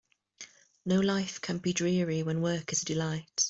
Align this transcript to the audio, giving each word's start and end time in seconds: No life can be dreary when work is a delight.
No 0.83 0.99
life 0.99 1.39
can 1.41 1.59
be 1.59 1.73
dreary 1.73 2.23
when 2.23 2.41
work 2.41 2.73
is 2.73 2.81
a 2.81 2.85
delight. 2.85 3.39